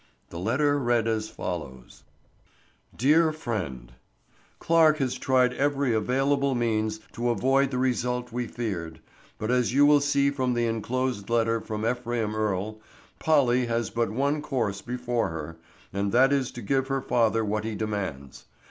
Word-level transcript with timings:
The 0.31 0.39
letter 0.39 0.79
read 0.79 1.07
as 1.07 1.29
follows: 1.29 2.01
DEAR 2.97 3.31
FRIEND: 3.31 3.91
Clarke 4.57 4.97
has 4.97 5.13
tried 5.13 5.53
every 5.53 5.93
available 5.93 6.55
means 6.55 6.99
to 7.11 7.29
avoid 7.29 7.69
the 7.69 7.77
result 7.77 8.31
we 8.31 8.47
feared, 8.47 8.99
but 9.37 9.51
as 9.51 9.75
you 9.75 9.85
will 9.85 10.01
see 10.01 10.31
from 10.31 10.55
the 10.55 10.65
inclosed 10.65 11.29
letter 11.29 11.61
from 11.61 11.85
Ephraim 11.85 12.33
Earle, 12.35 12.81
Polly 13.19 13.67
has 13.67 13.91
but 13.91 14.09
one 14.09 14.41
course 14.41 14.81
before 14.81 15.29
her, 15.29 15.57
and 15.93 16.11
that 16.11 16.33
is 16.33 16.49
to 16.53 16.63
give 16.63 16.87
her 16.87 17.03
father 17.03 17.45
what 17.45 17.63
he 17.63 17.75
demands. 17.75 18.45